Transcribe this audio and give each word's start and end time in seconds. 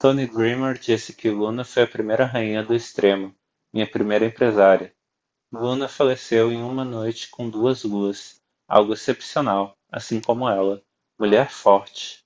tommy 0.00 0.28
dreamer 0.32 0.78
disse 0.78 1.12
que 1.12 1.28
luna 1.28 1.64
foi 1.64 1.82
a 1.82 1.88
primeira 1.88 2.24
rainha 2.24 2.62
do 2.62 2.72
extremo 2.72 3.34
minha 3.72 3.84
primeira 3.90 4.24
empresária 4.26 4.94
luna 5.50 5.88
faleceu 5.88 6.52
em 6.52 6.62
uma 6.62 6.84
noite 6.84 7.28
com 7.28 7.50
duas 7.50 7.82
luas 7.82 8.40
algo 8.68 8.92
excepcional 8.94 9.76
assim 9.90 10.20
como 10.20 10.48
ela 10.48 10.80
mulher 11.18 11.50
forte 11.50 12.24